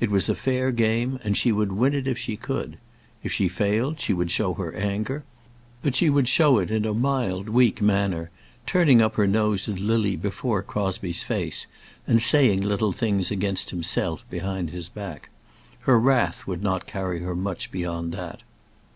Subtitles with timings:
[0.00, 2.78] It was a fair game, and she would win it if she could.
[3.22, 5.22] If she failed, she would show her anger;
[5.82, 8.30] but she would show it in a mild, weak manner,
[8.66, 11.68] turning up her nose at Lily before Crosbie's face,
[12.08, 15.30] and saying little things against himself behind his back.
[15.82, 18.42] Her wrath would not carry her much beyond that.